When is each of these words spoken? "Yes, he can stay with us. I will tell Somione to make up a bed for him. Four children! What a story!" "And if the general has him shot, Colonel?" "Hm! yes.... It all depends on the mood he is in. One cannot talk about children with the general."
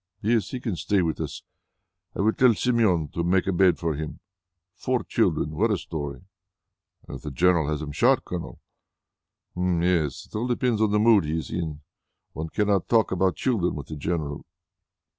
"Yes, 0.23 0.49
he 0.49 0.59
can 0.59 0.75
stay 0.75 1.03
with 1.03 1.21
us. 1.21 1.43
I 2.17 2.21
will 2.21 2.33
tell 2.33 2.55
Somione 2.55 3.13
to 3.13 3.23
make 3.23 3.43
up 3.43 3.49
a 3.49 3.57
bed 3.57 3.77
for 3.77 3.93
him. 3.93 4.19
Four 4.73 5.03
children! 5.03 5.51
What 5.51 5.69
a 5.69 5.77
story!" 5.77 6.23
"And 7.07 7.17
if 7.17 7.21
the 7.21 7.29
general 7.29 7.67
has 7.69 7.83
him 7.83 7.91
shot, 7.91 8.25
Colonel?" 8.25 8.59
"Hm! 9.53 9.83
yes.... 9.83 10.25
It 10.25 10.35
all 10.35 10.47
depends 10.47 10.81
on 10.81 10.89
the 10.89 10.97
mood 10.97 11.25
he 11.25 11.37
is 11.37 11.51
in. 11.51 11.81
One 12.33 12.49
cannot 12.49 12.89
talk 12.89 13.11
about 13.11 13.35
children 13.35 13.75
with 13.75 13.89
the 13.89 13.95
general." 13.95 14.47